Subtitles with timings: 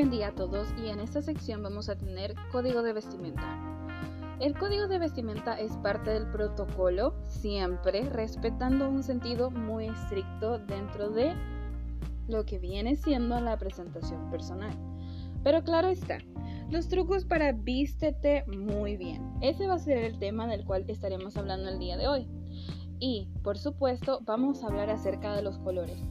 [0.00, 3.44] buen día a todos y en esta sección vamos a tener código de vestimenta.
[4.40, 11.10] El código de vestimenta es parte del protocolo, siempre respetando un sentido muy estricto dentro
[11.10, 11.34] de
[12.28, 14.74] lo que viene siendo la presentación personal.
[15.44, 16.16] Pero claro está,
[16.70, 19.34] los trucos para vístete muy bien.
[19.42, 22.26] Ese va a ser el tema del cual estaremos hablando el día de hoy.
[23.00, 26.02] Y, por supuesto, vamos a hablar acerca de los colores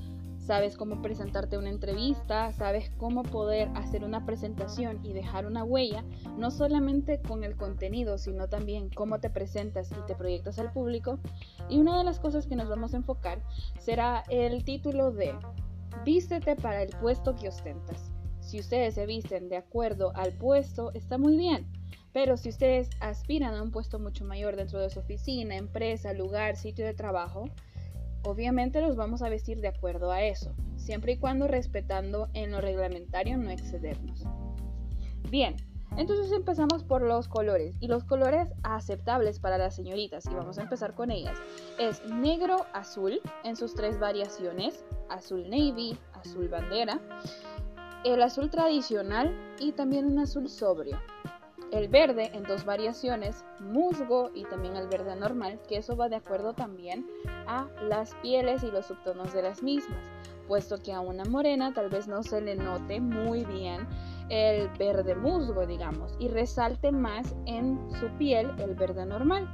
[0.49, 6.03] sabes cómo presentarte una entrevista, sabes cómo poder hacer una presentación y dejar una huella,
[6.40, 11.20] no solamente con el contenido, sino también cómo te presentas y te proyectas al público.
[11.70, 13.43] Y una de las cosas que nos vamos a enfocar
[13.77, 15.35] será el título de
[16.04, 18.12] Vístete para el puesto que ostentas.
[18.40, 21.68] Si ustedes se visten de acuerdo al puesto, está muy bien.
[22.12, 26.55] Pero si ustedes aspiran a un puesto mucho mayor dentro de su oficina, empresa, lugar,
[26.55, 27.45] sitio de trabajo,
[28.23, 32.60] Obviamente los vamos a vestir de acuerdo a eso, siempre y cuando respetando en lo
[32.60, 34.26] reglamentario no excedernos.
[35.30, 35.55] Bien,
[35.98, 40.63] entonces empezamos por los colores y los colores aceptables para las señoritas y vamos a
[40.63, 41.38] empezar con ellas.
[41.80, 46.99] Es negro azul en sus tres variaciones, azul navy, azul bandera,
[48.04, 50.99] el azul tradicional y también un azul sobrio
[51.71, 56.15] el verde en dos variaciones, musgo y también el verde normal, que eso va de
[56.15, 57.05] acuerdo también
[57.48, 59.99] a las pieles y los subtonos de las mismas,
[60.47, 63.87] puesto que a una morena tal vez no se le note muy bien
[64.29, 69.47] el verde musgo, digamos, y resalte más en su piel el verde normal.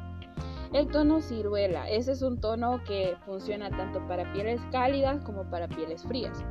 [0.74, 5.68] El tono ciruela, ese es un tono que funciona tanto para pieles cálidas como para
[5.70, 6.44] pieles frías.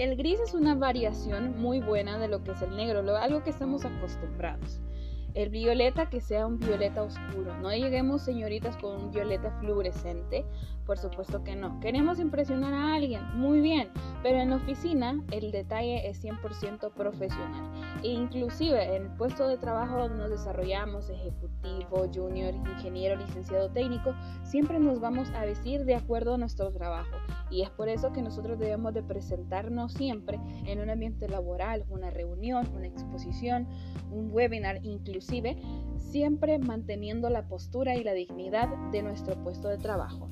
[0.00, 3.50] El gris es una variación muy buena de lo que es el negro, algo que
[3.50, 4.80] estamos acostumbrados.
[5.34, 7.54] El violeta que sea un violeta oscuro.
[7.58, 10.46] No lleguemos señoritas con un violeta fluorescente.
[10.90, 11.78] Por supuesto que no.
[11.78, 13.22] Queremos impresionar a alguien.
[13.38, 13.90] Muy bien.
[14.24, 17.70] Pero en la oficina el detalle es 100% profesional.
[18.02, 24.16] E inclusive en el puesto de trabajo donde nos desarrollamos, ejecutivo, junior, ingeniero, licenciado técnico,
[24.42, 27.16] siempre nos vamos a vestir de acuerdo a nuestro trabajo.
[27.50, 32.10] Y es por eso que nosotros debemos de presentarnos siempre en un ambiente laboral, una
[32.10, 33.68] reunión, una exposición,
[34.10, 35.56] un webinar inclusive
[36.10, 40.28] siempre manteniendo la postura y la dignidad de nuestro puesto de trabajo.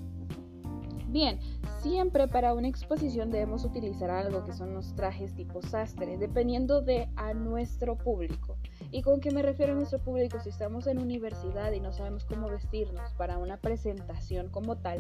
[1.09, 1.41] Bien,
[1.81, 7.09] siempre para una exposición debemos utilizar algo que son los trajes tipo sastre, dependiendo de
[7.17, 8.59] a nuestro público.
[8.91, 10.39] ¿Y con qué me refiero a nuestro público?
[10.41, 14.99] Si estamos en universidad y no sabemos cómo vestirnos para una presentación como tal,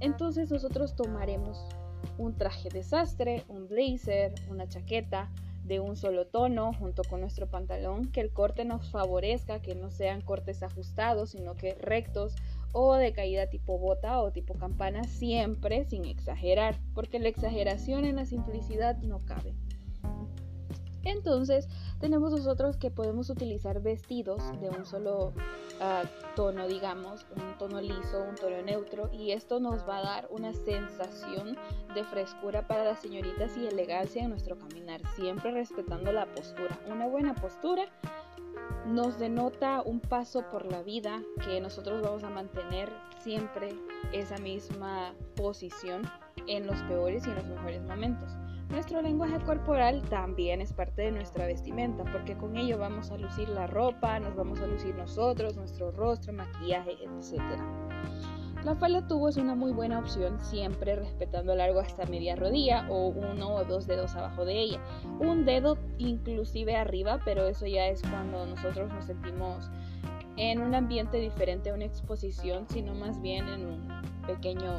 [0.00, 1.66] entonces nosotros tomaremos
[2.18, 5.30] un traje de sastre, un blazer, una chaqueta,
[5.64, 9.90] de un solo tono junto con nuestro pantalón, que el corte nos favorezca, que no
[9.90, 12.34] sean cortes ajustados, sino que rectos
[12.72, 18.16] o de caída tipo bota o tipo campana, siempre sin exagerar, porque la exageración en
[18.16, 19.54] la simplicidad no cabe.
[21.04, 21.68] Entonces,
[22.00, 25.32] tenemos nosotros que podemos utilizar vestidos de un solo
[25.80, 26.02] ah,
[26.36, 30.52] tono, digamos, un tono liso, un tono neutro, y esto nos va a dar una
[30.52, 31.56] sensación
[31.94, 36.78] de frescura para las señoritas y elegancia en nuestro caminar, siempre respetando la postura.
[36.88, 37.88] Una buena postura
[38.88, 42.90] nos denota un paso por la vida que nosotros vamos a mantener
[43.22, 43.74] siempre
[44.12, 46.02] esa misma posición
[46.46, 48.30] en los peores y en los mejores momentos.
[48.70, 53.48] Nuestro lenguaje corporal también es parte de nuestra vestimenta, porque con ello vamos a lucir
[53.48, 57.42] la ropa, nos vamos a lucir nosotros, nuestro rostro, maquillaje, etc.
[58.64, 63.08] La falda tubo es una muy buena opción, siempre respetando largo hasta media rodilla o
[63.08, 64.80] uno o dos dedos abajo de ella.
[65.20, 69.70] Un dedo inclusive arriba, pero eso ya es cuando nosotros nos sentimos
[70.36, 73.88] en un ambiente diferente a una exposición, sino más bien en un
[74.26, 74.72] pequeño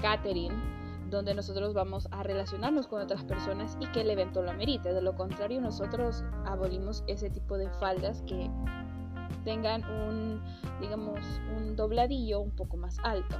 [0.00, 0.52] catering
[1.10, 4.92] donde nosotros vamos a relacionarnos con otras personas y que el evento lo amerite.
[4.92, 8.50] De lo contrario, nosotros abolimos ese tipo de faldas que
[9.48, 10.42] tengan un,
[10.78, 11.20] digamos,
[11.56, 13.38] un dobladillo un poco más alto.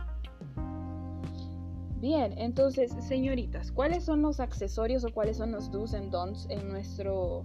[2.00, 6.66] Bien, entonces, señoritas, ¿cuáles son los accesorios o cuáles son los do's and don'ts en
[6.66, 7.44] nuestro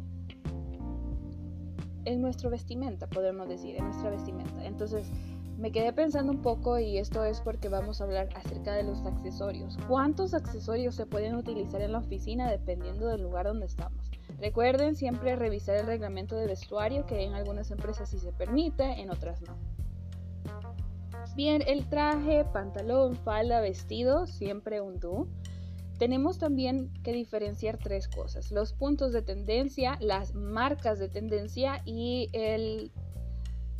[2.06, 4.66] en nuestro vestimenta, podemos decir, en nuestra vestimenta?
[4.66, 5.12] Entonces,
[5.58, 9.06] me quedé pensando un poco y esto es porque vamos a hablar acerca de los
[9.06, 9.78] accesorios.
[9.90, 14.03] ¿Cuántos accesorios se pueden utilizar en la oficina dependiendo del lugar donde estamos?
[14.40, 19.10] Recuerden siempre revisar el reglamento de vestuario que en algunas empresas sí se permite, en
[19.10, 19.58] otras no.
[21.36, 25.28] Bien, el traje, pantalón, falda, vestido, siempre un do.
[25.98, 32.30] Tenemos también que diferenciar tres cosas, los puntos de tendencia, las marcas de tendencia y
[32.34, 32.92] el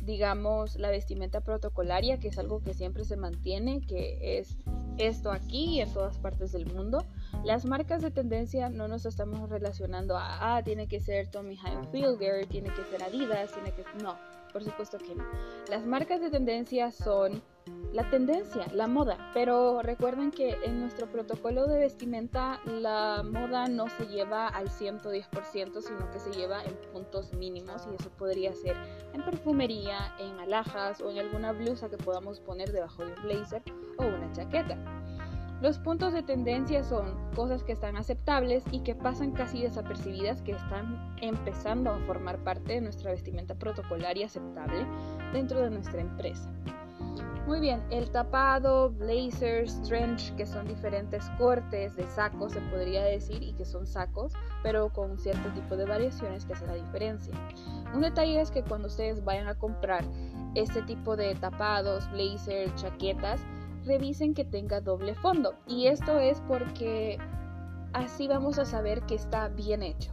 [0.04, 4.56] digamos, la vestimenta protocolaria, que es algo que siempre se mantiene, que es
[4.98, 7.04] esto aquí y en todas partes del mundo.
[7.42, 12.46] Las marcas de tendencia no nos estamos relacionando a, ah, tiene que ser Tommy Hilfiger,
[12.46, 13.84] tiene que ser Adidas, tiene que...
[14.02, 14.16] No,
[14.52, 15.24] por supuesto que no.
[15.68, 17.42] Las marcas de tendencia son
[17.92, 23.88] la tendencia, la moda, pero recuerden que en nuestro protocolo de vestimenta la moda no
[23.88, 28.76] se lleva al 110%, sino que se lleva en puntos mínimos y eso podría ser
[29.12, 33.62] en perfumería, en alhajas o en alguna blusa que podamos poner debajo de un blazer
[33.98, 34.93] o una chaqueta.
[35.64, 40.52] Los puntos de tendencia son cosas que están aceptables y que pasan casi desapercibidas, que
[40.52, 44.86] están empezando a formar parte de nuestra vestimenta protocolaria aceptable
[45.32, 46.52] dentro de nuestra empresa.
[47.46, 53.42] Muy bien, el tapado, blazers, trench, que son diferentes cortes de sacos, se podría decir,
[53.42, 57.32] y que son sacos, pero con cierto tipo de variaciones que hace la diferencia.
[57.94, 60.04] Un detalle es que cuando ustedes vayan a comprar
[60.54, 63.40] este tipo de tapados, blazers, chaquetas,
[63.84, 65.54] revisen que tenga doble fondo.
[65.66, 67.18] Y esto es porque
[67.92, 70.12] así vamos a saber que está bien hecho.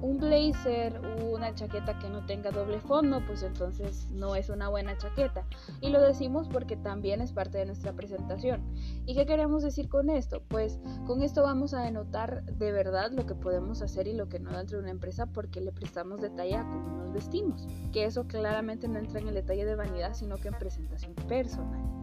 [0.00, 1.00] Un blazer
[1.42, 5.44] una chaqueta que no tenga doble fondo, pues entonces no es una buena chaqueta.
[5.80, 8.62] Y lo decimos porque también es parte de nuestra presentación.
[9.06, 10.42] ¿Y qué queremos decir con esto?
[10.48, 14.38] Pues con esto vamos a denotar de verdad lo que podemos hacer y lo que
[14.38, 17.66] no dentro de una empresa porque le prestamos detalle a cómo nos vestimos.
[17.92, 22.01] Que eso claramente no entra en el detalle de vanidad, sino que en presentación personal.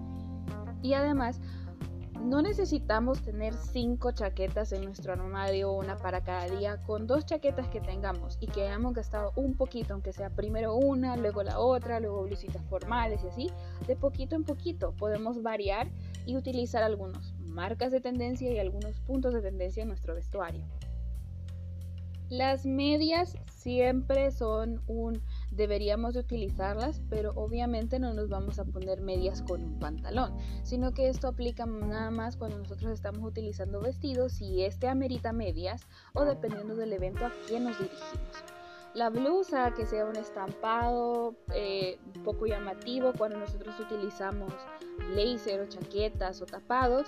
[0.82, 1.40] Y además,
[2.24, 6.82] no necesitamos tener cinco chaquetas en nuestro armario, una para cada día.
[6.84, 11.16] Con dos chaquetas que tengamos y que hayamos gastado un poquito, aunque sea primero una,
[11.16, 13.50] luego la otra, luego blusitas formales y así,
[13.88, 15.90] de poquito en poquito podemos variar
[16.26, 20.66] y utilizar algunas marcas de tendencia y algunos puntos de tendencia en nuestro vestuario.
[22.30, 29.02] Las medias siempre son un deberíamos de utilizarlas, pero obviamente no nos vamos a poner
[29.02, 34.34] medias con un pantalón, sino que esto aplica nada más cuando nosotros estamos utilizando vestidos,
[34.34, 35.82] si este amerita medias
[36.14, 38.44] o dependiendo del evento a quién nos dirigimos.
[38.94, 44.52] La blusa, que sea un estampado eh, poco llamativo cuando nosotros utilizamos
[45.14, 47.08] blazer o chaquetas o tapados,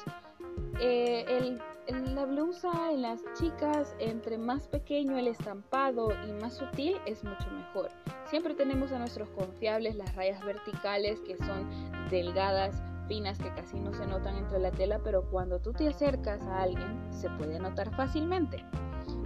[0.79, 6.97] eh, el, la blusa en las chicas, entre más pequeño el estampado y más sutil,
[7.05, 7.89] es mucho mejor.
[8.25, 11.67] Siempre tenemos a nuestros confiables las rayas verticales que son
[12.09, 16.41] delgadas, finas, que casi no se notan entre la tela, pero cuando tú te acercas
[16.43, 18.63] a alguien se puede notar fácilmente.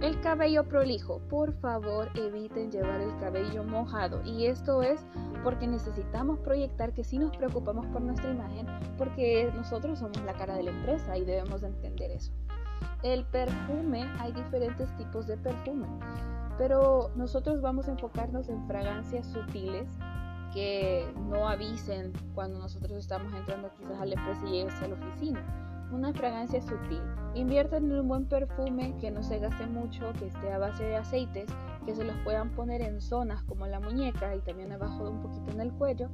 [0.00, 4.22] El cabello prolijo, por favor eviten llevar el cabello mojado.
[4.24, 5.04] Y esto es
[5.42, 8.66] porque necesitamos proyectar que sí nos preocupamos por nuestra imagen
[8.98, 12.32] porque nosotros somos la cara de la empresa y debemos entender eso.
[13.02, 15.86] El perfume, hay diferentes tipos de perfume,
[16.58, 19.88] pero nosotros vamos a enfocarnos en fragancias sutiles
[20.52, 25.65] que no avisen cuando nosotros estamos entrando quizás a la empresa y a la oficina
[25.92, 27.02] una fragancia sutil.
[27.34, 30.96] Inviertan en un buen perfume que no se gaste mucho, que esté a base de
[30.96, 31.48] aceites,
[31.84, 35.22] que se los puedan poner en zonas como la muñeca y también abajo de un
[35.22, 36.08] poquito en el cuello.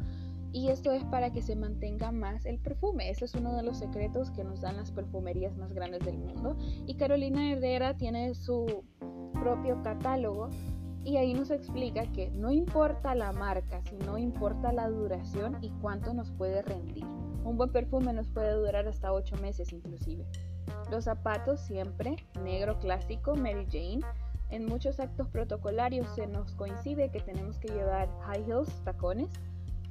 [0.53, 3.09] Y esto es para que se mantenga más el perfume.
[3.09, 6.57] Ese es uno de los secretos que nos dan las perfumerías más grandes del mundo.
[6.87, 8.85] Y Carolina Herrera tiene su
[9.33, 10.51] propio catálogo
[11.05, 16.13] y ahí nos explica que no importa la marca, sino importa la duración y cuánto
[16.15, 17.05] nos puede rendir.
[17.45, 20.25] Un buen perfume nos puede durar hasta 8 meses inclusive.
[20.91, 24.01] Los zapatos siempre, negro clásico, Mary Jane.
[24.51, 29.31] En muchos actos protocolarios se nos coincide que tenemos que llevar high heels, tacones,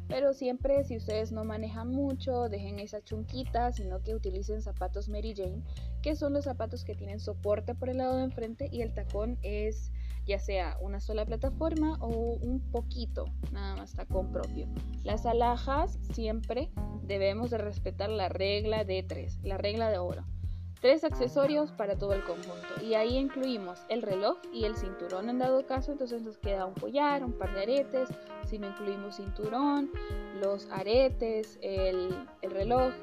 [0.07, 5.33] pero siempre si ustedes no manejan mucho, dejen esa chunquita, sino que utilicen zapatos Mary
[5.35, 5.63] Jane,
[6.01, 9.37] que son los zapatos que tienen soporte por el lado de enfrente y el tacón
[9.41, 9.91] es
[10.27, 14.67] ya sea una sola plataforma o un poquito, nada más tacón propio.
[15.03, 16.69] Las alhajas siempre
[17.03, 20.23] debemos de respetar la regla de tres, la regla de oro.
[20.81, 25.37] Tres accesorios para todo el conjunto y ahí incluimos el reloj y el cinturón en
[25.37, 28.09] dado caso, entonces nos queda un collar, un par de aretes,
[28.47, 29.91] si no incluimos cinturón,
[30.41, 32.93] los aretes, el, el reloj,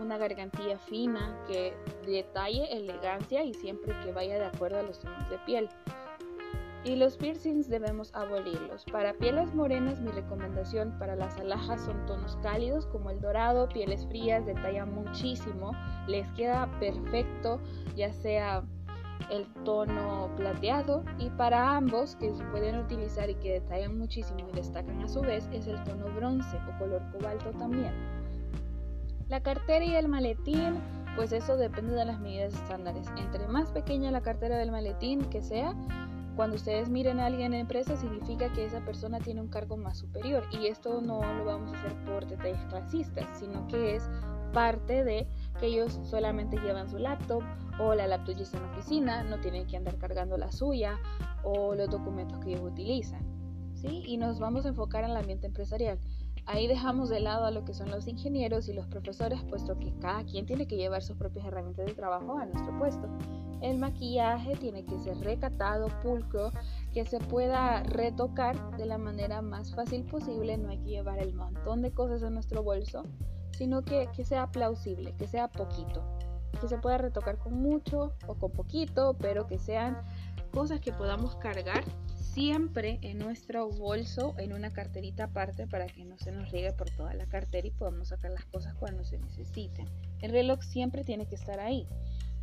[0.00, 1.74] una gargantilla fina que
[2.06, 5.68] detalle elegancia y siempre que vaya de acuerdo a los tonos de piel.
[6.84, 8.84] Y los piercings debemos abolirlos.
[8.84, 14.06] Para pieles morenas mi recomendación para las alhajas son tonos cálidos como el dorado, pieles
[14.06, 15.72] frías detalla muchísimo,
[16.06, 17.60] les queda perfecto
[17.96, 18.62] ya sea
[19.30, 24.56] el tono plateado y para ambos que se pueden utilizar y que detallan muchísimo y
[24.56, 27.92] destacan a su vez es el tono bronce o color cobalto también.
[29.28, 30.80] La cartera y el maletín,
[31.14, 33.06] pues eso depende de las medidas estándares.
[33.18, 35.74] Entre más pequeña la cartera del maletín que sea,
[36.38, 39.98] cuando ustedes miren a alguien en empresa significa que esa persona tiene un cargo más
[39.98, 44.08] superior y esto no lo vamos a hacer por detalles clasistas, sino que es
[44.52, 45.26] parte de
[45.58, 47.42] que ellos solamente llevan su laptop
[47.80, 51.00] o la laptop ya está en la oficina, no tienen que andar cargando la suya
[51.42, 53.26] o los documentos que ellos utilizan.
[53.74, 54.04] ¿sí?
[54.06, 55.98] Y nos vamos a enfocar en el ambiente empresarial.
[56.50, 59.92] Ahí dejamos de lado a lo que son los ingenieros y los profesores, puesto que
[60.00, 63.06] cada quien tiene que llevar sus propias herramientas de trabajo a nuestro puesto.
[63.60, 66.50] El maquillaje tiene que ser recatado, pulcro,
[66.94, 70.56] que se pueda retocar de la manera más fácil posible.
[70.56, 73.02] No hay que llevar el montón de cosas en nuestro bolso,
[73.50, 76.02] sino que, que sea plausible, que sea poquito.
[76.62, 79.98] Que se pueda retocar con mucho o con poquito, pero que sean
[80.50, 81.84] cosas que podamos cargar
[82.38, 86.88] siempre en nuestro bolso, en una carterita aparte para que no se nos riegue por
[86.88, 89.88] toda la cartera y podamos sacar las cosas cuando se necesiten.
[90.22, 91.88] El reloj siempre tiene que estar ahí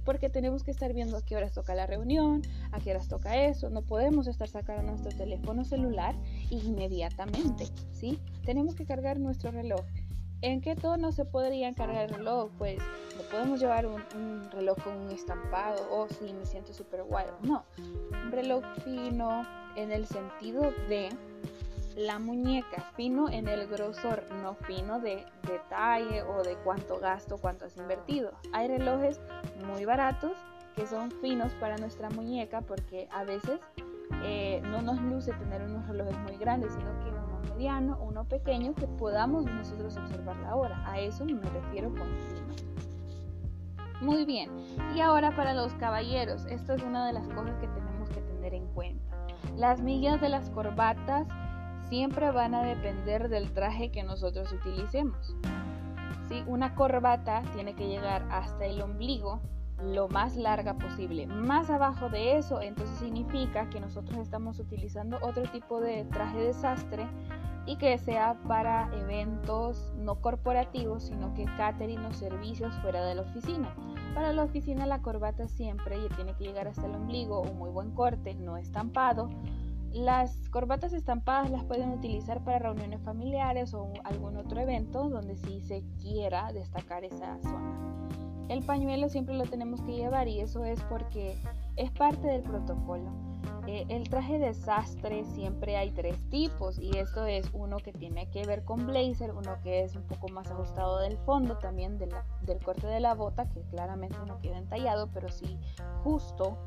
[0.03, 2.41] porque tenemos que estar viendo a qué horas toca la reunión,
[2.73, 6.13] a qué horas toca eso, no podemos estar sacando nuestro teléfono celular
[6.49, 8.19] inmediatamente, ¿sí?
[8.43, 9.81] Tenemos que cargar nuestro reloj.
[10.41, 12.51] ¿En qué tono se podría cargar el reloj?
[12.57, 12.79] Pues
[13.15, 17.27] no podemos llevar un, reloj con un estampado, o oh, si me siento súper guay.
[17.41, 17.63] No,
[18.11, 21.09] un reloj fino en el sentido de
[21.95, 27.65] la muñeca, fino en el grosor, no fino de detalle o de cuánto gasto, cuánto
[27.65, 28.31] has invertido.
[28.51, 29.19] Hay relojes
[29.65, 30.33] muy baratos
[30.75, 33.61] que son finos para nuestra muñeca porque a veces
[34.23, 38.75] eh, no nos luce tener unos relojes muy grandes, sino que uno mediano, uno pequeño
[38.75, 40.83] que podamos nosotros observar la hora.
[40.91, 42.45] A eso me refiero con fino.
[44.01, 44.49] Muy bien,
[44.93, 48.53] y ahora para los caballeros, esto es una de las cosas que tenemos que tener
[48.53, 49.04] en cuenta.
[49.57, 51.27] Las millas de las corbatas
[51.87, 55.35] siempre van a depender del traje que nosotros utilicemos.
[56.27, 59.39] Si Una corbata tiene que llegar hasta el ombligo
[59.81, 61.27] lo más larga posible.
[61.27, 67.07] Más abajo de eso, entonces significa que nosotros estamos utilizando otro tipo de traje desastre
[67.65, 73.21] y que sea para eventos no corporativos, sino que catering o servicios fuera de la
[73.21, 73.73] oficina.
[74.13, 77.91] Para la oficina la corbata siempre tiene que llegar hasta el ombligo, un muy buen
[77.91, 79.29] corte, no estampado,
[79.95, 85.61] las corbatas estampadas las pueden utilizar para reuniones familiares o algún otro evento donde sí
[85.61, 88.05] se quiera destacar esa zona.
[88.49, 91.37] El pañuelo siempre lo tenemos que llevar y eso es porque
[91.77, 93.09] es parte del protocolo.
[93.67, 98.45] Eh, el traje desastre siempre hay tres tipos y esto es uno que tiene que
[98.45, 102.85] ver con blazer, uno que es un poco más ajustado del fondo, también del corte
[102.85, 105.57] de la bota, que claramente no queda entallado, pero sí
[106.03, 106.57] justo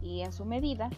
[0.00, 0.88] y en su medida.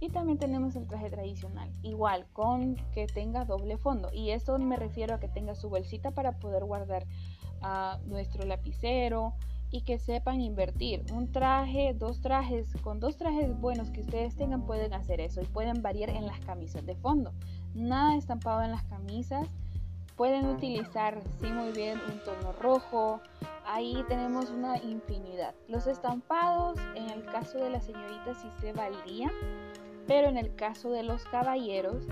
[0.00, 4.10] Y también tenemos el traje tradicional, igual con que tenga doble fondo.
[4.12, 7.06] Y esto me refiero a que tenga su bolsita para poder guardar
[7.62, 9.34] a nuestro lapicero
[9.70, 11.04] y que sepan invertir.
[11.12, 15.46] Un traje, dos trajes, con dos trajes buenos que ustedes tengan pueden hacer eso y
[15.46, 17.32] pueden variar en las camisas de fondo.
[17.74, 19.48] Nada estampado en las camisas.
[20.16, 23.20] Pueden utilizar, sí, muy bien, un tono rojo.
[23.66, 25.54] Ahí tenemos una infinidad.
[25.68, 29.32] Los estampados, en el caso de la señorita, sí se valían
[30.06, 32.04] pero en el caso de los caballeros,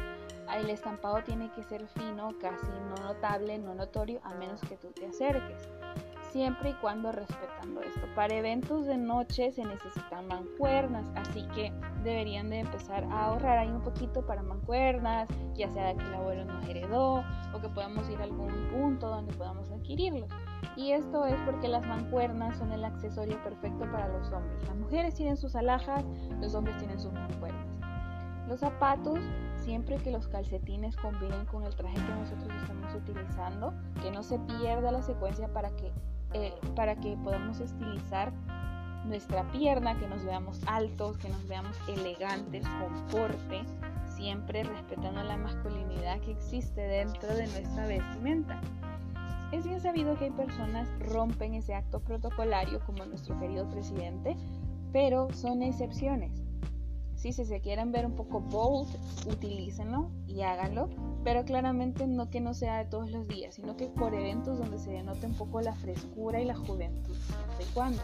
[0.52, 4.88] el estampado tiene que ser fino, casi no notable, no notorio, a menos que tú
[4.88, 5.68] te acerques.
[6.34, 8.08] Siempre y cuando respetando esto.
[8.16, 11.72] Para eventos de noche se necesitan mancuernas, así que
[12.02, 16.44] deberían de empezar a ahorrar ahí un poquito para mancuernas, ya sea que el abuelo
[16.44, 17.22] nos heredó
[17.52, 20.28] o que podamos ir a algún punto donde podamos adquirirlos.
[20.74, 24.60] Y esto es porque las mancuernas son el accesorio perfecto para los hombres.
[24.66, 26.04] Las mujeres tienen sus alhajas,
[26.40, 27.64] los hombres tienen sus mancuernas.
[28.48, 29.20] Los zapatos,
[29.54, 33.72] siempre que los calcetines combinen con el traje que nosotros estamos utilizando,
[34.02, 35.92] que no se pierda la secuencia para que,
[36.34, 38.32] eh, para que podamos estilizar
[39.04, 43.62] nuestra pierna, que nos veamos altos, que nos veamos elegantes, con porte,
[44.16, 48.60] siempre respetando la masculinidad que existe dentro de nuestra vestimenta.
[49.52, 54.36] Es bien sabido que hay personas rompen ese acto protocolario como nuestro querido presidente,
[54.92, 56.43] pero son excepciones.
[57.32, 58.86] Si se quieren ver un poco bold,
[59.26, 60.90] utilícenlo y háganlo,
[61.24, 64.78] pero claramente no que no sea de todos los días, sino que por eventos donde
[64.78, 67.16] se denote un poco la frescura y la juventud,
[67.58, 68.02] de cuándo.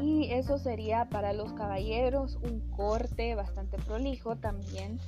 [0.00, 4.36] Y eso sería para los caballeros un corte bastante prolijo.
[4.36, 4.98] También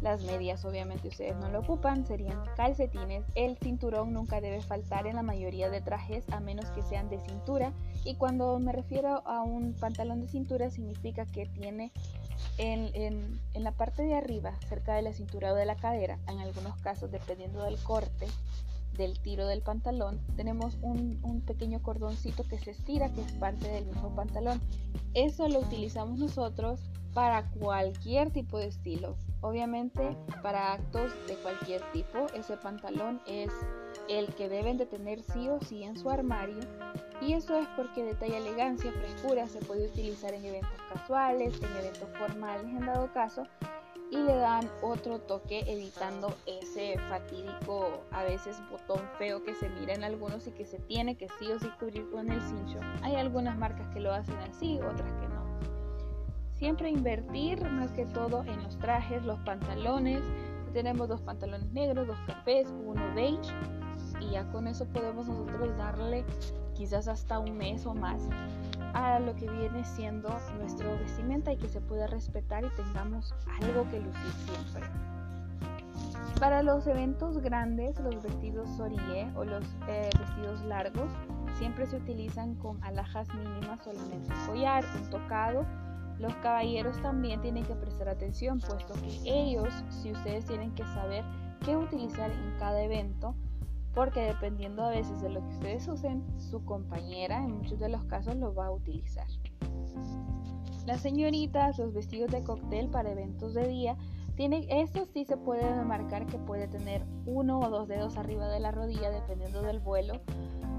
[0.00, 3.24] las medias, obviamente, ustedes no lo ocupan, serían calcetines.
[3.34, 7.18] El cinturón nunca debe faltar en la mayoría de trajes, a menos que sean de
[7.20, 7.72] cintura
[8.04, 11.90] y cuando me refiero a un pantalón de cintura significa que tiene
[12.58, 16.76] en, la parte de arriba, cerca de la cintura o de la cadera, en algunos
[16.78, 18.26] casos dependiendo del corte,
[18.96, 23.68] del tiro del pantalón, tenemos un, un, pequeño cordoncito que se estira, que es parte
[23.68, 24.60] del mismo pantalón.
[25.14, 26.80] Eso lo utilizamos nosotros
[27.14, 29.16] para cualquier tipo de estilo.
[29.40, 33.50] Obviamente, para actos de cualquier tipo, ese pantalón es
[34.08, 36.60] el que deben de tener sí o sí en su armario
[37.20, 42.08] y eso es porque detalla elegancia, frescura, se puede utilizar en eventos casuales, en eventos
[42.18, 43.44] formales en dado caso
[44.10, 49.94] y le dan otro toque evitando ese fatídico a veces botón feo que se mira
[49.94, 52.78] en algunos y que se tiene que sí o sí cubrir con el cincho.
[53.02, 55.44] Hay algunas marcas que lo hacen así, otras que no.
[56.54, 60.22] Siempre invertir más que todo en los trajes, los pantalones.
[60.72, 63.52] Tenemos dos pantalones negros, dos cafés, uno beige
[64.20, 66.24] y ya con eso podemos nosotros darle
[66.76, 68.20] quizás hasta un mes o más
[68.94, 70.28] a lo que viene siendo
[70.58, 74.82] nuestro vestimenta y que se pueda respetar y tengamos algo que lucir siempre.
[76.40, 81.10] Para los eventos grandes, los vestidos sorie o los eh, vestidos largos
[81.58, 85.64] siempre se utilizan con alhajas mínimas, solamente un collar, un tocado.
[86.18, 91.24] Los caballeros también tienen que prestar atención, puesto que ellos, si ustedes tienen que saber
[91.64, 93.34] qué utilizar en cada evento,
[93.96, 98.04] porque dependiendo a veces de lo que ustedes usen, su compañera en muchos de los
[98.04, 99.26] casos lo va a utilizar.
[100.84, 103.96] Las señoritas, los vestidos de cóctel para eventos de día,
[104.34, 108.60] tienen, estos sí se puede marcar que puede tener uno o dos dedos arriba de
[108.60, 110.20] la rodilla dependiendo del vuelo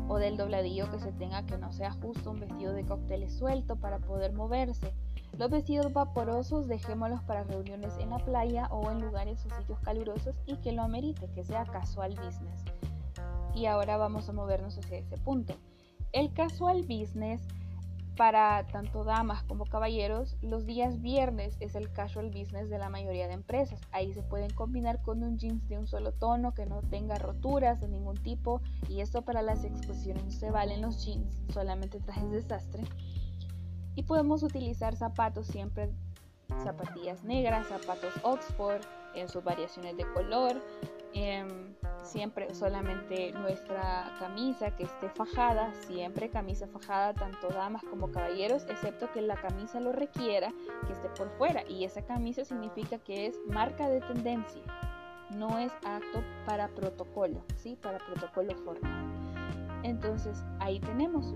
[0.08, 3.78] o del dobladillo que se tenga que no sea justo un vestido de cóctel suelto
[3.78, 4.94] para poder moverse.
[5.40, 10.36] Los vestidos vaporosos dejémoslos para reuniones en la playa o en lugares o sitios calurosos
[10.46, 12.77] y que lo amerite, que sea casual business
[13.58, 15.56] y ahora vamos a movernos hacia ese punto.
[16.14, 17.42] El casual business
[18.16, 23.28] para tanto damas como caballeros, los días viernes es el casual business de la mayoría
[23.28, 23.80] de empresas.
[23.92, 27.80] Ahí se pueden combinar con un jeans de un solo tono que no tenga roturas
[27.80, 32.84] de ningún tipo y esto para las exposiciones se valen los jeans, solamente trajes desastre.
[33.96, 35.92] Y podemos utilizar zapatos siempre,
[36.64, 38.82] zapatillas negras, zapatos Oxford
[39.14, 40.62] en sus variaciones de color,
[41.20, 48.68] Em, siempre solamente nuestra camisa que esté fajada, siempre camisa fajada, tanto damas como caballeros,
[48.70, 50.54] excepto que la camisa lo requiera
[50.86, 51.68] que esté por fuera.
[51.68, 54.62] Y esa camisa significa que es marca de tendencia,
[55.36, 57.76] no es acto para protocolo, ¿sí?
[57.82, 59.82] Para protocolo formal.
[59.82, 61.34] Entonces ahí tenemos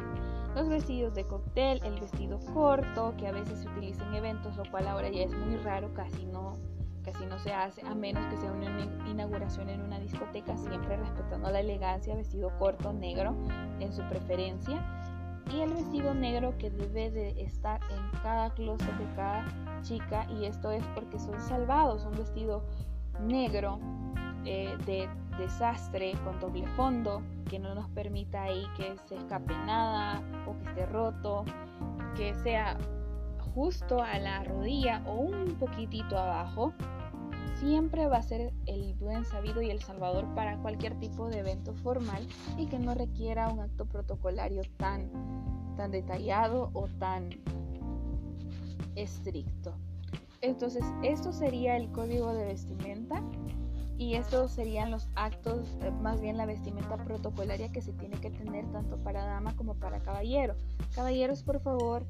[0.54, 4.70] los vestidos de cóctel, el vestido corto que a veces se utiliza en eventos, lo
[4.70, 6.54] cual ahora ya es muy raro, casi no
[7.04, 11.50] casi no se hace a menos que sea una inauguración en una discoteca, siempre respetando
[11.50, 13.36] la elegancia, vestido corto negro
[13.80, 14.84] en su preferencia.
[15.52, 19.46] Y el vestido negro que debe de estar en cada closet de cada
[19.82, 22.64] chica y esto es porque son salvados, un vestido
[23.20, 23.80] negro
[24.46, 30.22] eh, de desastre con doble fondo que no nos permita ahí que se escape nada
[30.48, 31.44] o que esté roto,
[32.16, 32.78] que sea
[33.54, 36.74] justo a la rodilla o un poquitito abajo,
[37.56, 41.74] siempre va a ser el buen sabido y el salvador para cualquier tipo de evento
[41.76, 45.10] formal y que no requiera un acto protocolario tan,
[45.78, 47.30] tan detallado o tan
[48.96, 49.74] estricto.
[50.42, 53.22] Entonces, esto sería el código de vestimenta
[54.02, 58.32] y estos serían los actos, eh, más bien la vestimenta protocolaria que se tiene que
[58.32, 60.56] tener tanto para dama como para caballero.
[60.96, 62.04] Caballeros, por favor,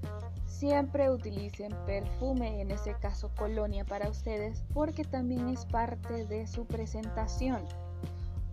[0.46, 6.66] siempre utilicen perfume, en este caso colonia para ustedes, porque también es parte de su
[6.66, 7.62] presentación.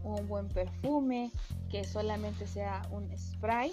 [0.03, 1.31] Un buen perfume
[1.71, 3.73] que solamente sea un spray,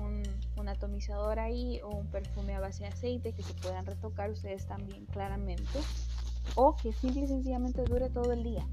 [0.00, 0.22] un,
[0.56, 4.66] un atomizador ahí o un perfume a base de aceite que se puedan retocar ustedes
[4.66, 5.80] también claramente
[6.54, 8.66] o que simple y sencillamente dure todo el día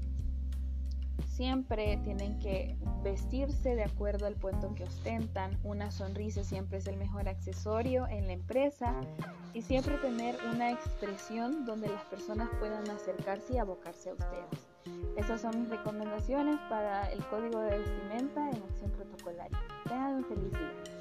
[1.22, 5.58] siempre tienen que vestirse de acuerdo al puesto que ostentan.
[5.64, 8.94] Una sonrisa siempre es el mejor accesorio en la empresa
[9.54, 14.70] y siempre tener una expresión donde las personas puedan acercarse y abocarse a ustedes.
[15.16, 19.58] Esas son mis recomendaciones para el código de vestimenta en acción protocolaria.
[19.84, 20.99] Tengan un feliz día.